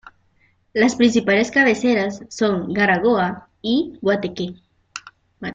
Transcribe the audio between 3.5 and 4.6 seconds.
y Guateque.